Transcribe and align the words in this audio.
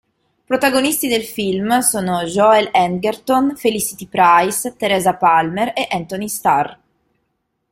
Protagonisti 0.47 1.07
del 1.07 1.21
film 1.23 1.77
sono 1.81 2.23
Joel 2.23 2.69
Edgerton, 2.71 3.55
Felicity 3.55 4.07
Price, 4.07 4.75
Teresa 4.75 5.13
Palmer 5.13 5.73
e 5.75 5.87
Antony 5.91 6.27
Starr. 6.27 6.75